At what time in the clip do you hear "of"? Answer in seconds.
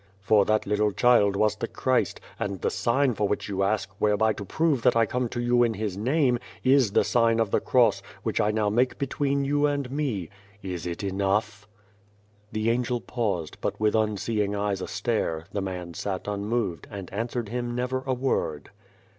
7.47-7.51